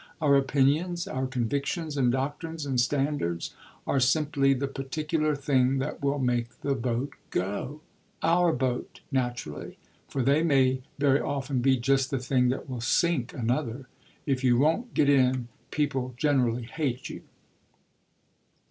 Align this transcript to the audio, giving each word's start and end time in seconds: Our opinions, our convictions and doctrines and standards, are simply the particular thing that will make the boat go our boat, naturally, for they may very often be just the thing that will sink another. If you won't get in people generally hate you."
Our 0.19 0.35
opinions, 0.35 1.07
our 1.07 1.27
convictions 1.27 1.95
and 1.95 2.11
doctrines 2.11 2.65
and 2.65 2.81
standards, 2.81 3.53
are 3.85 3.99
simply 3.99 4.55
the 4.55 4.67
particular 4.67 5.35
thing 5.35 5.77
that 5.77 6.01
will 6.01 6.17
make 6.17 6.59
the 6.61 6.73
boat 6.73 7.13
go 7.29 7.81
our 8.23 8.51
boat, 8.51 9.01
naturally, 9.11 9.77
for 10.07 10.23
they 10.23 10.41
may 10.41 10.81
very 10.97 11.19
often 11.19 11.61
be 11.61 11.77
just 11.77 12.09
the 12.09 12.17
thing 12.17 12.49
that 12.49 12.67
will 12.67 12.81
sink 12.81 13.31
another. 13.35 13.87
If 14.25 14.43
you 14.43 14.57
won't 14.57 14.95
get 14.95 15.07
in 15.07 15.49
people 15.69 16.15
generally 16.17 16.63
hate 16.63 17.07
you." 17.07 17.21